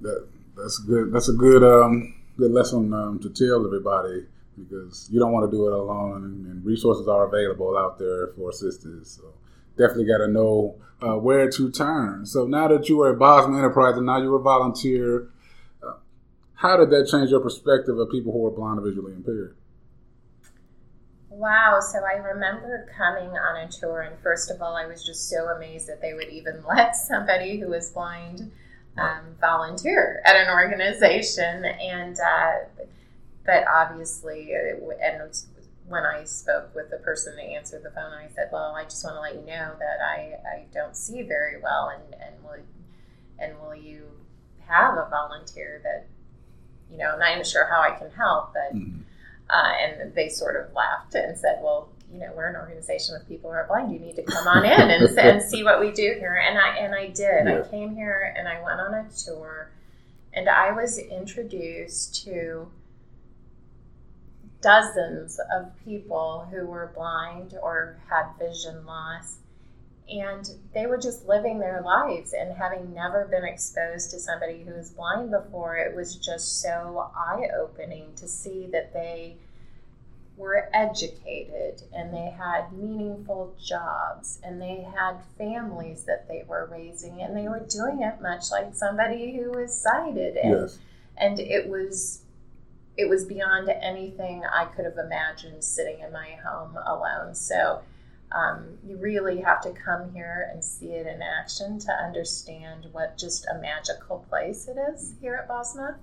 That 0.00 0.26
that's 0.54 0.76
good. 0.80 1.10
That's 1.14 1.30
a 1.30 1.32
good 1.32 1.64
um, 1.64 2.14
good 2.36 2.50
lesson 2.50 2.92
um, 2.92 3.18
to 3.20 3.30
tell 3.30 3.64
everybody 3.64 4.26
because 4.56 5.08
you 5.10 5.18
don't 5.18 5.32
want 5.32 5.50
to 5.50 5.56
do 5.56 5.66
it 5.66 5.72
alone, 5.72 6.24
and, 6.24 6.64
resources 6.64 7.08
are 7.08 7.26
available 7.26 7.76
out 7.76 7.98
there 7.98 8.28
for 8.36 8.50
assistance. 8.50 9.18
So 9.20 9.34
definitely 9.76 10.04
got 10.04 10.18
to 10.18 10.28
know 10.28 10.76
uh, 11.02 11.18
where 11.18 11.50
to 11.50 11.70
turn. 11.70 12.24
So 12.24 12.46
now 12.46 12.68
that 12.68 12.88
you 12.88 13.00
are 13.02 13.12
at 13.12 13.18
Bosma 13.18 13.58
Enterprise 13.58 13.96
and 13.96 14.06
now 14.06 14.22
you're 14.22 14.36
a 14.36 14.42
volunteer, 14.42 15.28
uh, 15.82 15.94
how 16.54 16.76
did 16.76 16.90
that 16.90 17.08
change 17.10 17.30
your 17.30 17.40
perspective 17.40 17.98
of 17.98 18.10
people 18.10 18.32
who 18.32 18.46
are 18.46 18.50
blind 18.52 18.78
or 18.78 18.82
visually 18.82 19.12
impaired? 19.12 19.56
Wow. 21.30 21.80
So 21.80 21.98
I 21.98 22.18
remember 22.18 22.88
coming 22.96 23.30
on 23.30 23.56
a 23.56 23.68
tour, 23.68 24.02
and 24.02 24.16
first 24.20 24.50
of 24.50 24.62
all, 24.62 24.76
I 24.76 24.86
was 24.86 25.04
just 25.04 25.28
so 25.28 25.46
amazed 25.46 25.88
that 25.88 26.00
they 26.00 26.14
would 26.14 26.28
even 26.28 26.62
let 26.68 26.94
somebody 26.94 27.58
who 27.58 27.68
was 27.68 27.90
blind 27.90 28.52
um, 28.96 29.34
volunteer 29.40 30.22
at 30.24 30.36
an 30.36 30.48
organization. 30.50 31.64
And, 31.64 32.16
uh, 32.20 32.84
but 33.44 33.64
obviously, 33.68 34.50
it, 34.52 34.82
and 35.02 35.34
when 35.88 36.04
I 36.04 36.24
spoke 36.24 36.74
with 36.74 36.90
the 36.90 36.98
person 36.98 37.36
that 37.36 37.42
answered 37.42 37.82
the 37.82 37.90
phone, 37.90 38.12
I 38.12 38.28
said, 38.34 38.48
Well, 38.52 38.74
I 38.74 38.84
just 38.84 39.04
want 39.04 39.16
to 39.16 39.20
let 39.20 39.34
you 39.34 39.40
know 39.40 39.74
that 39.78 40.00
I, 40.04 40.38
I 40.48 40.64
don't 40.72 40.96
see 40.96 41.22
very 41.22 41.60
well, 41.60 41.90
and, 41.94 42.14
and, 42.22 42.42
will, 42.44 42.56
and 43.38 43.58
will 43.60 43.74
you 43.74 44.04
have 44.66 44.94
a 44.96 45.08
volunteer 45.10 45.80
that, 45.82 46.06
you 46.90 46.98
know, 46.98 47.16
not 47.18 47.32
even 47.32 47.44
sure 47.44 47.66
how 47.66 47.80
I 47.80 47.90
can 47.98 48.10
help, 48.10 48.54
but. 48.54 48.76
Mhm. 48.76 49.00
Uh, 49.50 49.72
and 49.82 50.14
they 50.14 50.30
sort 50.30 50.56
of 50.56 50.72
laughed 50.72 51.14
and 51.14 51.36
said, 51.36 51.58
"Well, 51.62 51.90
you 52.10 52.18
know, 52.18 52.32
we're 52.34 52.46
an 52.46 52.56
organization 52.56 53.14
with 53.18 53.28
people 53.28 53.50
who 53.50 53.56
are 53.56 53.66
blind. 53.66 53.92
You 53.92 53.98
need 53.98 54.16
to 54.16 54.22
come 54.22 54.46
on 54.48 54.64
in 54.64 54.90
and, 54.90 55.18
and 55.18 55.42
see 55.50 55.62
what 55.62 55.78
we 55.78 55.90
do 55.90 56.14
here." 56.18 56.36
And 56.36 56.56
I 56.56 56.68
and 56.76 56.94
I 56.94 57.08
did. 57.08 57.46
Yeah. 57.46 57.62
I 57.62 57.68
came 57.68 57.94
here 57.94 58.32
and 58.38 58.48
I 58.48 58.62
went 58.62 58.80
on 58.80 58.94
a 58.94 59.06
tour, 59.10 59.70
and 60.32 60.48
I 60.48 60.72
was 60.72 60.96
introduced 60.96 62.24
to 62.24 62.70
dozens 64.62 65.38
of 65.54 65.72
people 65.84 66.46
who 66.50 66.66
were 66.66 66.92
blind 66.94 67.54
or 67.62 67.96
had 68.08 68.26
vision 68.38 68.86
loss. 68.86 69.36
And 70.08 70.48
they 70.74 70.86
were 70.86 70.98
just 70.98 71.26
living 71.26 71.58
their 71.58 71.80
lives 71.80 72.32
and 72.32 72.54
having 72.56 72.92
never 72.92 73.26
been 73.26 73.44
exposed 73.44 74.10
to 74.10 74.18
somebody 74.18 74.62
who 74.62 74.74
was 74.74 74.90
blind 74.90 75.30
before, 75.30 75.76
it 75.76 75.94
was 75.94 76.16
just 76.16 76.60
so 76.60 77.10
eye 77.16 77.48
opening 77.58 78.12
to 78.16 78.28
see 78.28 78.66
that 78.72 78.92
they 78.92 79.36
were 80.36 80.68
educated 80.72 81.82
and 81.94 82.12
they 82.12 82.30
had 82.36 82.72
meaningful 82.72 83.54
jobs 83.62 84.40
and 84.42 84.60
they 84.60 84.86
had 84.96 85.18
families 85.38 86.04
that 86.04 86.26
they 86.26 86.42
were 86.48 86.68
raising 86.72 87.20
and 87.20 87.36
they 87.36 87.48
were 87.48 87.64
doing 87.68 88.02
it 88.02 88.20
much 88.20 88.50
like 88.50 88.74
somebody 88.74 89.36
who 89.36 89.50
was 89.50 89.78
sighted 89.78 90.36
and 90.36 90.62
Yes. 90.62 90.78
and 91.18 91.38
it 91.38 91.68
was 91.68 92.21
it 92.96 93.08
was 93.08 93.24
beyond 93.24 93.68
anything 93.68 94.42
I 94.44 94.66
could 94.66 94.84
have 94.84 94.98
imagined 94.98 95.64
sitting 95.64 96.00
in 96.00 96.12
my 96.12 96.36
home 96.44 96.76
alone. 96.86 97.34
So 97.34 97.82
um, 98.32 98.78
you 98.86 98.96
really 98.96 99.40
have 99.40 99.60
to 99.62 99.70
come 99.72 100.12
here 100.12 100.50
and 100.52 100.64
see 100.64 100.92
it 100.92 101.06
in 101.06 101.22
action 101.22 101.78
to 101.80 101.92
understand 101.92 102.86
what 102.92 103.18
just 103.18 103.46
a 103.46 103.58
magical 103.58 104.24
place 104.28 104.68
it 104.68 104.76
is 104.92 105.14
here 105.20 105.34
at 105.34 105.48
Bosma. 105.48 105.96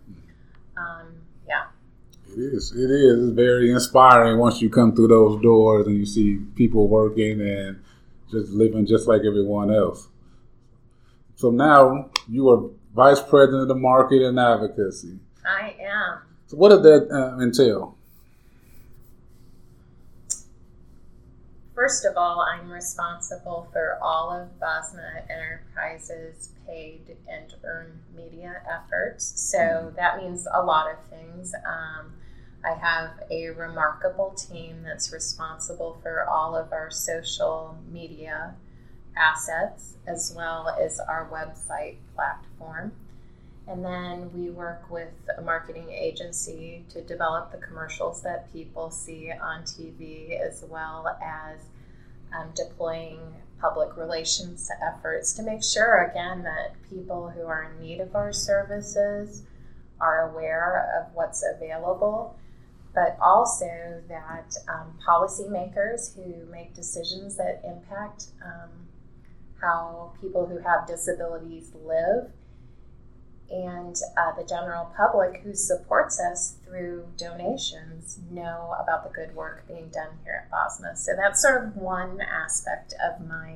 Um, 0.78 1.22
yeah. 1.48 1.66
It 2.28 2.40
is. 2.40 2.72
It 2.72 2.92
is. 2.92 3.30
It's 3.30 3.36
very 3.36 3.72
inspiring 3.72 4.38
once 4.38 4.62
you 4.62 4.70
come 4.70 4.96
through 4.96 5.08
those 5.08 5.42
doors 5.42 5.88
and 5.88 5.98
you 5.98 6.06
see 6.06 6.38
people 6.56 6.88
working 6.88 7.42
and 7.42 7.84
just 8.30 8.52
living 8.52 8.86
just 8.86 9.08
like 9.08 9.22
everyone 9.22 9.74
else. 9.74 10.08
So 11.36 11.50
now 11.50 12.10
you 12.28 12.50
are 12.50 12.70
vice 12.96 13.22
president 13.22 13.64
of 13.64 13.68
the 13.70 13.76
market 13.76 14.22
and 14.22 14.40
advocacy. 14.40 15.20
I 15.46 15.76
am. 15.82 16.29
So 16.50 16.58
what 16.58 16.70
did 16.70 16.82
that 16.82 17.12
uh, 17.12 17.40
entail? 17.40 17.96
First 21.76 22.06
of 22.06 22.18
all, 22.18 22.42
I'm 22.42 22.72
responsible 22.72 23.70
for 23.72 24.00
all 24.02 24.32
of 24.32 24.60
Bosma 24.60 25.30
Enterprises' 25.30 26.50
paid 26.66 27.16
and 27.28 27.54
earned 27.64 28.00
media 28.16 28.64
efforts. 28.68 29.32
So 29.40 29.94
that 29.96 30.18
means 30.18 30.48
a 30.52 30.64
lot 30.64 30.92
of 30.92 30.98
things. 31.12 31.54
Um, 31.54 32.14
I 32.66 32.74
have 32.74 33.12
a 33.30 33.50
remarkable 33.50 34.32
team 34.32 34.82
that's 34.82 35.14
responsible 35.14 36.00
for 36.02 36.28
all 36.28 36.56
of 36.56 36.74
our 36.74 36.90
social 36.90 37.78
media 37.92 38.56
assets 39.16 39.98
as 40.08 40.34
well 40.36 40.68
as 40.68 41.00
our 41.00 41.30
website 41.32 41.98
platform. 42.16 42.94
And 43.70 43.86
then 43.86 44.32
we 44.34 44.50
work 44.50 44.90
with 44.90 45.14
a 45.38 45.44
marketing 45.44 45.92
agency 45.92 46.86
to 46.90 47.04
develop 47.04 47.52
the 47.52 47.60
commercials 47.60 48.24
that 48.24 48.52
people 48.52 48.90
see 48.90 49.32
on 49.32 49.62
TV, 49.62 50.42
as 50.42 50.66
well 50.68 51.16
as 51.24 51.60
um, 52.36 52.50
deploying 52.56 53.20
public 53.62 53.96
relations 53.96 54.72
efforts 54.82 55.34
to 55.34 55.44
make 55.44 55.64
sure, 55.64 56.10
again, 56.12 56.42
that 56.44 56.74
people 56.90 57.30
who 57.30 57.46
are 57.46 57.72
in 57.72 57.80
need 57.80 58.00
of 58.00 58.16
our 58.16 58.34
services 58.34 59.44
are 60.02 60.32
aware 60.32 60.90
of 61.00 61.14
what's 61.14 61.44
available, 61.44 62.40
but 62.96 63.20
also 63.22 64.02
that 64.08 64.56
um, 64.68 64.98
policymakers 65.08 66.16
who 66.16 66.52
make 66.52 66.74
decisions 66.74 67.38
that 67.38 67.62
impact 67.64 68.30
um, 68.44 68.70
how 69.62 70.12
people 70.22 70.48
who 70.48 70.58
have 70.58 70.88
disabilities 70.88 71.72
live 71.86 72.32
and 73.52 73.96
uh, 74.18 74.32
the 74.40 74.46
general 74.48 74.92
public 74.96 75.42
who 75.42 75.54
supports 75.54 76.20
us 76.20 76.56
through 76.66 77.08
donations 77.18 78.20
know 78.30 78.76
about 78.82 79.04
the 79.04 79.10
good 79.10 79.36
work 79.36 79.68
being 79.68 79.90
done 79.90 80.10
here 80.24 80.46
at 80.46 80.52
Bosma. 80.52 80.96
So 80.98 81.14
that's 81.16 81.42
sort 81.42 81.64
of 81.64 81.76
one 81.76 82.22
aspect 82.22 82.94
of 83.04 83.26
my 83.28 83.56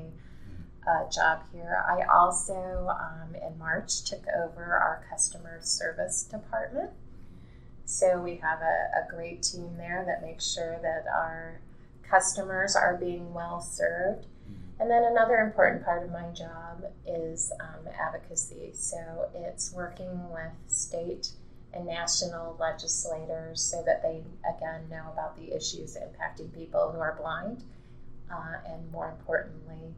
uh, 0.88 1.10
job 1.10 1.44
here. 1.54 1.84
I 1.88 2.04
also, 2.14 2.90
um, 2.90 3.36
in 3.36 3.58
March, 3.58 4.04
took 4.04 4.26
over 4.36 4.64
our 4.64 5.06
customer 5.10 5.60
service 5.62 6.24
department. 6.24 6.92
So 7.86 8.20
we 8.20 8.38
have 8.38 8.62
a, 8.62 9.06
a 9.06 9.10
great 9.10 9.44
team 9.44 9.76
there 9.78 10.04
that 10.08 10.26
makes 10.26 10.52
sure 10.52 10.80
that 10.82 11.06
our 11.14 11.62
customers 12.10 12.76
are 12.76 12.98
being 12.98 13.34
well 13.34 13.62
served. 13.62 14.26
And 14.84 14.92
then 14.92 15.06
another 15.06 15.38
important 15.38 15.86
part 15.86 16.04
of 16.04 16.12
my 16.12 16.26
job 16.34 16.84
is 17.08 17.54
um, 17.62 17.88
advocacy. 17.98 18.72
So 18.74 19.30
it's 19.34 19.72
working 19.72 20.30
with 20.30 20.52
state 20.68 21.30
and 21.74 21.86
national 21.86 22.58
legislators 22.60 23.62
so 23.62 23.82
that 23.86 24.04
they, 24.04 24.24
again, 24.44 24.82
know 24.92 25.10
about 25.14 25.38
the 25.38 25.56
issues 25.56 25.96
impacting 25.96 26.54
people 26.54 26.92
who 26.92 27.00
are 27.00 27.18
blind 27.18 27.64
uh, 28.30 28.56
and, 28.68 28.92
more 28.92 29.10
importantly, 29.10 29.96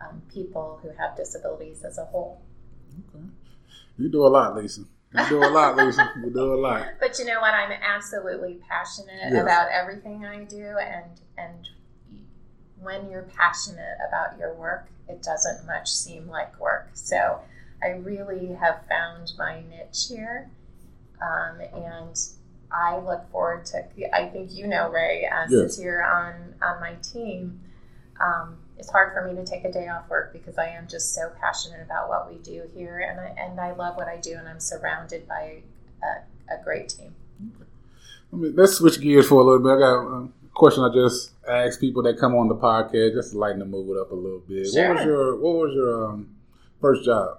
um, 0.00 0.22
people 0.32 0.78
who 0.84 0.90
have 0.90 1.16
disabilities 1.16 1.82
as 1.82 1.98
a 1.98 2.04
whole. 2.04 2.40
Okay. 3.12 3.24
You 3.96 4.08
do 4.08 4.24
a 4.24 4.28
lot, 4.28 4.54
Lisa. 4.54 4.82
You 5.18 5.28
do 5.28 5.38
a 5.38 5.50
lot, 5.50 5.76
Lisa. 5.76 6.12
You 6.24 6.30
do 6.30 6.54
a 6.54 6.60
lot. 6.60 6.86
But 7.00 7.18
you 7.18 7.24
know 7.24 7.40
what? 7.40 7.54
I'm 7.54 7.72
absolutely 7.72 8.60
passionate 8.68 9.32
yes. 9.32 9.42
about 9.42 9.68
everything 9.72 10.24
I 10.24 10.44
do, 10.44 10.76
and 10.78 11.10
and 11.36 11.68
when 12.82 13.10
you're 13.10 13.28
passionate 13.36 13.98
about 14.06 14.38
your 14.38 14.54
work, 14.54 14.88
it 15.08 15.22
doesn't 15.22 15.66
much 15.66 15.90
seem 15.90 16.28
like 16.28 16.58
work. 16.60 16.90
So 16.94 17.40
I 17.82 17.88
really 17.88 18.54
have 18.54 18.80
found 18.88 19.32
my 19.38 19.62
niche 19.70 20.06
here, 20.08 20.50
um, 21.20 21.60
and 21.60 22.18
I 22.70 22.98
look 22.98 23.30
forward 23.30 23.64
to. 23.66 23.84
I 24.14 24.26
think 24.26 24.52
you 24.52 24.66
know 24.66 24.90
Ray, 24.90 25.26
uh, 25.26 25.46
yes. 25.48 25.50
since 25.50 25.80
you're 25.80 26.04
on 26.04 26.54
on 26.62 26.80
my 26.80 26.94
team. 27.02 27.60
Um, 28.20 28.58
it's 28.76 28.90
hard 28.90 29.12
for 29.12 29.26
me 29.26 29.34
to 29.34 29.44
take 29.44 29.64
a 29.64 29.72
day 29.72 29.88
off 29.88 30.08
work 30.08 30.32
because 30.32 30.56
I 30.58 30.68
am 30.68 30.86
just 30.88 31.14
so 31.14 31.32
passionate 31.40 31.82
about 31.82 32.08
what 32.08 32.30
we 32.30 32.38
do 32.38 32.64
here, 32.74 32.98
and 32.98 33.20
I 33.20 33.34
and 33.38 33.60
I 33.60 33.72
love 33.72 33.96
what 33.96 34.08
I 34.08 34.16
do, 34.16 34.34
and 34.34 34.48
I'm 34.48 34.60
surrounded 34.60 35.26
by 35.26 35.62
a, 36.02 36.54
a 36.54 36.62
great 36.62 36.88
team. 36.88 37.14
Okay. 37.56 37.70
I 38.32 38.36
mean, 38.36 38.54
let's 38.56 38.74
switch 38.74 39.00
gears 39.00 39.28
for 39.28 39.40
a 39.40 39.44
little 39.44 39.60
bit. 39.60 39.72
I 39.72 39.78
got 39.78 39.94
a 39.94 40.28
question 40.58 40.82
I 40.82 40.92
just 40.92 41.32
ask 41.48 41.80
people 41.80 42.02
that 42.02 42.18
come 42.18 42.34
on 42.34 42.48
the 42.48 42.56
podcast 42.56 43.14
just 43.14 43.32
to 43.32 43.38
lighten 43.38 43.60
the 43.60 43.64
mood 43.64 43.96
up 43.96 44.10
a 44.10 44.14
little 44.14 44.42
bit. 44.46 44.66
Sure. 44.66 44.88
What 44.88 44.96
was 44.96 45.04
your 45.04 45.36
What 45.36 45.54
was 45.54 45.74
your 45.74 46.06
um, 46.06 46.36
first 46.80 47.04
job? 47.04 47.38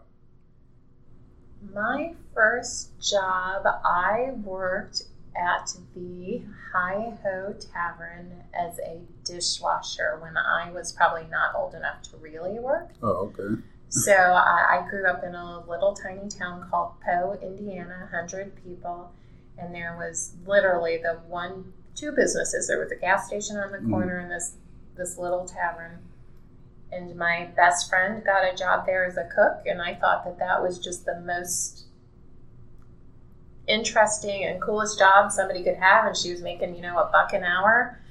My 1.73 2.13
first 2.33 2.97
job, 3.01 3.65
I 3.83 4.31
worked 4.43 5.03
at 5.35 5.73
the 5.93 6.41
Hi 6.73 7.13
Ho 7.23 7.53
Tavern 7.73 8.43
as 8.53 8.79
a 8.79 9.01
dishwasher 9.25 10.17
when 10.21 10.37
I 10.37 10.71
was 10.71 10.93
probably 10.93 11.27
not 11.29 11.55
old 11.55 11.75
enough 11.75 12.01
to 12.03 12.17
really 12.17 12.59
work. 12.59 12.89
Oh, 13.03 13.31
okay. 13.37 13.61
so 13.89 14.13
I, 14.13 14.79
I 14.79 14.89
grew 14.89 15.05
up 15.05 15.23
in 15.23 15.35
a 15.35 15.65
little 15.67 15.93
tiny 15.93 16.29
town 16.29 16.67
called 16.69 16.93
Poe, 17.05 17.37
Indiana, 17.41 18.07
100 18.11 18.63
people. 18.63 19.11
And 19.57 19.75
there 19.75 19.97
was 19.99 20.35
literally 20.45 20.97
the 20.97 21.19
one, 21.27 21.73
two 21.99 22.11
businesses. 22.11 22.67
There 22.67 22.79
was 22.79 22.91
a 22.91 22.95
gas 22.95 23.27
station 23.27 23.57
on 23.57 23.71
the 23.71 23.79
mm. 23.79 23.89
corner 23.89 24.19
mm. 24.19 24.23
and 24.23 24.31
this, 24.31 24.53
this 24.95 25.17
little 25.17 25.45
tavern. 25.45 25.99
And 26.91 27.15
my 27.15 27.49
best 27.55 27.89
friend 27.89 28.23
got 28.23 28.51
a 28.51 28.55
job 28.55 28.85
there 28.85 29.05
as 29.05 29.17
a 29.17 29.29
cook. 29.35 29.65
And 29.65 29.81
I 29.81 29.95
thought 29.95 30.25
that 30.25 30.39
that 30.39 30.61
was 30.61 30.79
just 30.79 31.05
the 31.05 31.19
most 31.19 31.85
interesting 33.67 34.45
and 34.45 34.59
coolest 34.61 34.97
job 34.97 35.31
somebody 35.31 35.63
could 35.63 35.75
have, 35.75 36.07
and 36.07 36.17
she 36.17 36.31
was 36.31 36.41
making 36.41 36.75
you 36.75 36.81
know 36.81 36.97
a 36.97 37.09
buck 37.11 37.33
an 37.33 37.43
hour. 37.43 38.01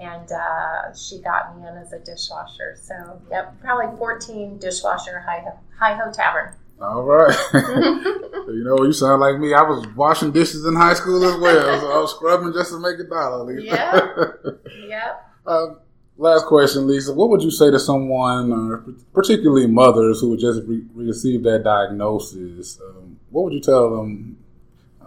And 0.00 0.32
uh, 0.32 0.94
she 0.94 1.20
got 1.20 1.54
me 1.54 1.68
in 1.68 1.76
as 1.76 1.92
a 1.92 1.98
dishwasher. 1.98 2.76
So, 2.80 3.20
yep, 3.30 3.60
probably 3.60 3.94
14 3.98 4.58
dishwasher 4.58 5.20
Hi 5.20 5.94
Ho 5.94 6.10
Tavern. 6.10 6.54
All 6.80 7.02
right. 7.02 7.36
you 7.54 8.64
know, 8.64 8.84
you 8.84 8.92
sound 8.92 9.20
like 9.20 9.38
me. 9.38 9.54
I 9.54 9.62
was 9.62 9.86
washing 9.94 10.32
dishes 10.32 10.64
in 10.64 10.74
high 10.74 10.94
school 10.94 11.24
as 11.24 11.40
well. 11.40 11.80
So 11.80 11.92
I 11.92 11.98
was 12.00 12.10
scrubbing 12.12 12.52
just 12.52 12.70
to 12.70 12.80
make 12.80 12.98
a 12.98 13.08
dollar. 13.08 13.44
Lisa. 13.44 13.64
Yeah. 13.64 14.86
yep. 14.86 15.28
Um, 15.44 15.80
last 16.18 16.46
question, 16.46 16.86
Lisa. 16.86 17.12
What 17.12 17.28
would 17.30 17.42
you 17.42 17.50
say 17.50 17.68
to 17.68 17.80
someone, 17.80 18.52
or 18.52 18.84
particularly 19.12 19.66
mothers 19.66 20.20
who 20.20 20.36
just 20.36 20.60
re- 20.68 20.84
received 20.94 21.42
that 21.46 21.64
diagnosis? 21.64 22.80
Um, 22.80 23.18
what 23.30 23.42
would 23.42 23.52
you 23.52 23.60
tell 23.60 23.96
them 23.96 24.38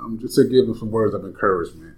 um, 0.05 0.19
just 0.19 0.35
to 0.35 0.43
give 0.43 0.67
them 0.67 0.77
some 0.77 0.91
words 0.91 1.13
of 1.13 1.25
encouragement. 1.25 1.95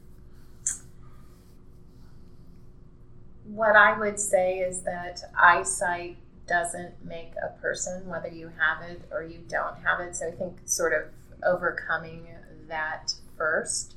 What 3.46 3.76
I 3.76 3.98
would 3.98 4.20
say 4.20 4.60
is 4.60 4.82
that 4.82 5.22
eyesight 5.38 6.18
doesn't 6.48 7.04
make 7.06 7.34
a 7.44 7.60
person, 7.60 8.08
whether 8.08 8.30
you 8.30 8.52
have 8.58 8.90
it 8.90 9.02
or 9.12 9.24
you 9.24 9.40
don't 9.48 9.78
have 9.84 10.00
it. 10.00 10.16
So 10.16 10.28
I 10.28 10.32
think 10.32 10.58
sort 10.66 10.94
of 10.94 11.12
overcoming 11.44 12.28
that 12.68 13.14
first, 13.38 13.96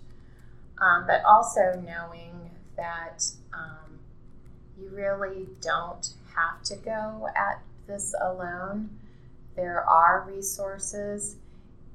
um, 0.81 1.05
but 1.07 1.23
also 1.25 1.83
knowing 1.85 2.51
that 2.77 3.25
um, 3.53 3.99
you 4.79 4.89
really 4.91 5.49
don't 5.61 6.11
have 6.35 6.63
to 6.65 6.77
go 6.77 7.29
at 7.37 7.63
this 7.87 8.15
alone. 8.21 8.91
There 9.57 9.85
are 9.89 10.27
resources 10.29 11.37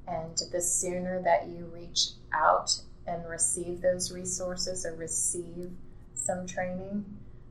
and 0.08 0.38
the 0.52 0.62
sooner 0.62 1.22
that 1.24 1.48
you 1.48 1.70
reach 1.74 2.10
out 2.34 2.82
and 3.08 3.28
receive 3.28 3.82
those 3.82 4.12
resources 4.12 4.86
or 4.86 4.96
receive 4.96 5.72
some 6.14 6.46
training, 6.46 7.06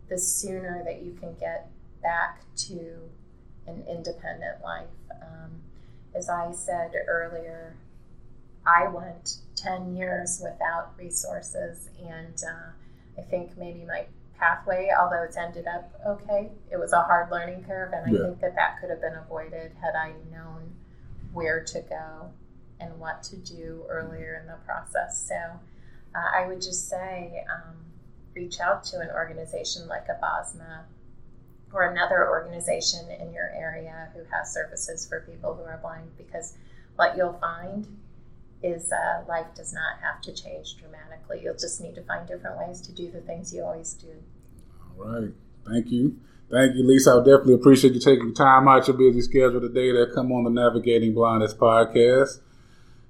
the 0.08 0.18
sooner 0.18 0.82
that 0.84 1.02
you 1.02 1.16
can 1.20 1.34
get 1.34 1.70
back 2.04 2.42
to 2.54 3.10
an 3.66 3.82
independent 3.88 4.62
life. 4.62 4.86
Um, 5.10 5.62
as 6.14 6.28
I 6.28 6.52
said 6.52 6.92
earlier, 7.08 7.74
I 8.64 8.86
went 8.88 9.38
10 9.56 9.96
years 9.96 10.40
without 10.42 10.92
resources, 10.96 11.88
and 11.98 12.40
uh, 12.46 13.18
I 13.18 13.22
think 13.22 13.56
maybe 13.58 13.84
my 13.84 14.04
pathway, 14.38 14.90
although 14.98 15.22
it's 15.24 15.36
ended 15.36 15.66
up 15.66 15.92
okay, 16.06 16.50
it 16.70 16.78
was 16.78 16.92
a 16.92 17.02
hard 17.02 17.30
learning 17.30 17.64
curve, 17.64 17.92
and 17.92 18.06
I 18.06 18.12
yeah. 18.12 18.26
think 18.26 18.40
that 18.40 18.54
that 18.54 18.80
could 18.80 18.90
have 18.90 19.00
been 19.00 19.14
avoided 19.14 19.72
had 19.80 19.94
I 19.94 20.12
known 20.30 20.74
where 21.32 21.64
to 21.64 21.80
go 21.80 22.30
and 22.80 22.98
what 22.98 23.22
to 23.24 23.36
do 23.36 23.84
earlier 23.88 24.40
in 24.40 24.46
the 24.46 24.58
process. 24.66 25.26
So 25.26 25.34
uh, 25.34 26.36
I 26.36 26.46
would 26.46 26.60
just 26.60 26.88
say 26.88 27.44
um, 27.52 27.74
reach 28.34 28.60
out 28.60 28.84
to 28.84 29.00
an 29.00 29.10
organization 29.10 29.88
like 29.88 30.06
a 30.08 30.18
BOSMA 30.22 30.84
or 31.74 31.90
another 31.90 32.28
organization 32.28 33.10
in 33.20 33.32
your 33.32 33.50
area 33.50 34.08
who 34.14 34.20
has 34.30 34.52
services 34.52 35.06
for 35.06 35.20
people 35.20 35.54
who 35.54 35.64
are 35.64 35.78
blind 35.82 36.08
because 36.16 36.56
what 36.96 37.16
you'll 37.16 37.38
find 37.40 37.86
is 38.62 38.90
uh, 38.92 39.22
life 39.28 39.48
does 39.54 39.74
not 39.74 39.98
have 40.00 40.22
to 40.22 40.32
change 40.32 40.76
dramatically. 40.78 41.40
You'll 41.42 41.58
just 41.58 41.80
need 41.80 41.94
to 41.96 42.02
find 42.02 42.26
different 42.26 42.58
ways 42.58 42.80
to 42.82 42.92
do 42.92 43.10
the 43.10 43.20
things 43.20 43.52
you 43.52 43.62
always 43.62 43.92
do. 43.94 44.08
All 44.98 45.04
right. 45.04 45.32
Thank 45.66 45.90
you. 45.90 46.16
Thank 46.50 46.76
you, 46.76 46.86
Lisa. 46.86 47.12
I 47.12 47.16
definitely 47.18 47.54
appreciate 47.54 47.94
you 47.94 48.00
taking 48.00 48.32
time 48.32 48.68
out 48.68 48.86
your 48.86 48.96
busy 48.96 49.20
schedule 49.22 49.60
today 49.60 49.92
to 49.92 50.06
come 50.14 50.30
on 50.32 50.44
the 50.44 50.50
Navigating 50.50 51.12
Blindness 51.12 51.54
podcast. 51.54 52.40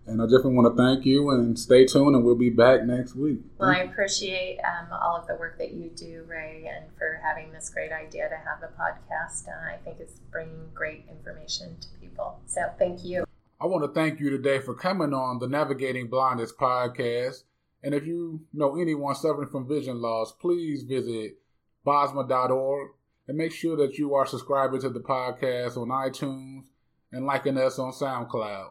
And 0.06 0.20
I 0.20 0.26
definitely 0.26 0.54
want 0.54 0.76
to 0.76 0.82
thank 0.82 1.06
you 1.06 1.30
and 1.30 1.58
stay 1.58 1.86
tuned, 1.86 2.14
and 2.14 2.24
we'll 2.24 2.34
be 2.34 2.50
back 2.50 2.84
next 2.84 3.14
week. 3.14 3.38
Well, 3.58 3.70
I 3.70 3.78
appreciate 3.78 4.58
um, 4.58 4.88
all 4.92 5.16
of 5.16 5.26
the 5.26 5.34
work 5.36 5.58
that 5.58 5.72
you 5.72 5.90
do, 5.96 6.24
Ray, 6.28 6.70
and 6.70 6.84
for 6.98 7.20
having 7.22 7.52
this 7.52 7.70
great 7.70 7.90
idea 7.90 8.28
to 8.28 8.36
have 8.36 8.60
the 8.60 8.68
podcast. 8.78 9.48
Uh, 9.48 9.72
I 9.72 9.78
think 9.82 10.00
it's 10.00 10.18
bringing 10.30 10.68
great 10.74 11.06
information 11.08 11.76
to 11.80 11.88
people. 12.00 12.38
So 12.46 12.60
thank 12.78 13.02
you. 13.02 13.24
I 13.58 13.66
want 13.66 13.82
to 13.84 13.98
thank 13.98 14.20
you 14.20 14.28
today 14.28 14.58
for 14.58 14.74
coming 14.74 15.14
on 15.14 15.38
the 15.38 15.48
Navigating 15.48 16.08
Blindness 16.08 16.52
podcast. 16.52 17.44
And 17.82 17.94
if 17.94 18.06
you 18.06 18.40
know 18.52 18.78
anyone 18.78 19.14
suffering 19.14 19.48
from 19.48 19.66
vision 19.66 20.02
loss, 20.02 20.32
please 20.32 20.82
visit 20.82 21.38
bosma.org 21.86 22.90
and 23.26 23.38
make 23.38 23.52
sure 23.52 23.76
that 23.76 23.96
you 23.96 24.14
are 24.14 24.26
subscribing 24.26 24.80
to 24.82 24.90
the 24.90 25.00
podcast 25.00 25.78
on 25.78 25.88
iTunes 25.88 26.64
and 27.12 27.24
liking 27.24 27.56
us 27.56 27.78
on 27.78 27.92
SoundCloud. 27.92 28.70